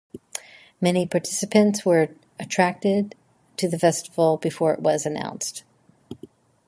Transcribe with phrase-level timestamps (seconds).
[0.81, 2.09] Many participants were
[2.39, 3.13] attracted
[3.57, 5.63] to the festival before it was announced.